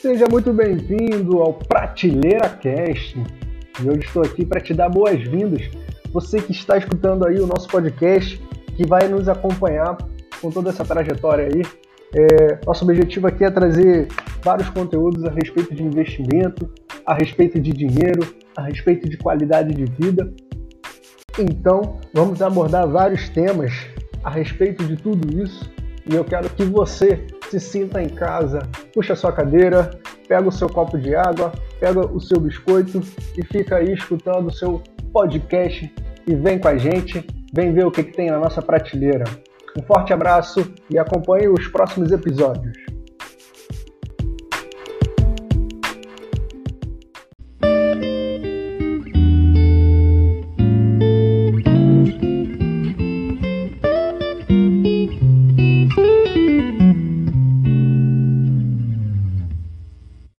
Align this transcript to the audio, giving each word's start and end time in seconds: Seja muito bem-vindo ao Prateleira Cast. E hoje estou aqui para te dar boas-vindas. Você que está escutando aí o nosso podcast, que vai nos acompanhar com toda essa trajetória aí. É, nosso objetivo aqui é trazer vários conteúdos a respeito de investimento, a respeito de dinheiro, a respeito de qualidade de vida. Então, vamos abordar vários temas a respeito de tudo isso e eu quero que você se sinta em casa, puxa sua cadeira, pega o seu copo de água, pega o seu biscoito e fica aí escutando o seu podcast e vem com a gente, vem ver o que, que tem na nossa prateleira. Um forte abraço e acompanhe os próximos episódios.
Seja 0.00 0.26
muito 0.30 0.52
bem-vindo 0.52 1.42
ao 1.42 1.52
Prateleira 1.52 2.48
Cast. 2.48 3.20
E 3.82 3.90
hoje 3.90 4.06
estou 4.06 4.22
aqui 4.22 4.46
para 4.46 4.60
te 4.60 4.72
dar 4.72 4.88
boas-vindas. 4.88 5.68
Você 6.12 6.40
que 6.40 6.52
está 6.52 6.78
escutando 6.78 7.26
aí 7.26 7.40
o 7.40 7.48
nosso 7.48 7.66
podcast, 7.66 8.40
que 8.76 8.86
vai 8.86 9.08
nos 9.08 9.28
acompanhar 9.28 9.98
com 10.40 10.52
toda 10.52 10.70
essa 10.70 10.84
trajetória 10.84 11.46
aí. 11.46 11.62
É, 12.14 12.64
nosso 12.64 12.84
objetivo 12.84 13.26
aqui 13.26 13.42
é 13.42 13.50
trazer 13.50 14.06
vários 14.40 14.70
conteúdos 14.70 15.24
a 15.24 15.30
respeito 15.30 15.74
de 15.74 15.82
investimento, 15.82 16.72
a 17.04 17.14
respeito 17.14 17.58
de 17.58 17.72
dinheiro, 17.72 18.36
a 18.56 18.62
respeito 18.62 19.08
de 19.08 19.16
qualidade 19.16 19.74
de 19.74 19.84
vida. 19.84 20.32
Então, 21.36 21.98
vamos 22.14 22.40
abordar 22.40 22.86
vários 22.86 23.28
temas 23.30 23.72
a 24.22 24.30
respeito 24.30 24.84
de 24.84 24.94
tudo 24.94 25.42
isso 25.42 25.68
e 26.08 26.14
eu 26.14 26.24
quero 26.24 26.48
que 26.50 26.64
você 26.64 27.26
se 27.50 27.60
sinta 27.60 28.02
em 28.02 28.08
casa, 28.08 28.60
puxa 28.92 29.16
sua 29.16 29.32
cadeira, 29.32 29.90
pega 30.28 30.46
o 30.46 30.52
seu 30.52 30.68
copo 30.68 30.98
de 30.98 31.14
água, 31.14 31.52
pega 31.80 32.00
o 32.00 32.20
seu 32.20 32.38
biscoito 32.38 33.00
e 33.36 33.44
fica 33.44 33.76
aí 33.76 33.92
escutando 33.92 34.48
o 34.48 34.52
seu 34.52 34.82
podcast 35.12 35.90
e 36.26 36.34
vem 36.34 36.58
com 36.58 36.68
a 36.68 36.76
gente, 36.76 37.26
vem 37.52 37.72
ver 37.72 37.86
o 37.86 37.90
que, 37.90 38.04
que 38.04 38.12
tem 38.12 38.30
na 38.30 38.38
nossa 38.38 38.60
prateleira. 38.60 39.24
Um 39.76 39.82
forte 39.82 40.12
abraço 40.12 40.72
e 40.90 40.98
acompanhe 40.98 41.48
os 41.48 41.66
próximos 41.68 42.12
episódios. 42.12 42.87